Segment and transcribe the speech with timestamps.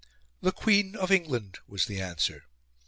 [0.41, 2.45] "The Queen of England" was the answer.